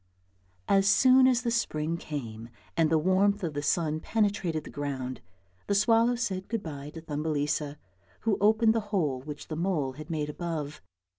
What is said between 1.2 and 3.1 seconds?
as the spring came and the